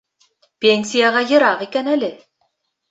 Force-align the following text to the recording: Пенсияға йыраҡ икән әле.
Пенсияға 0.65 1.23
йыраҡ 1.29 1.63
икән 1.69 1.95
әле. 1.99 2.15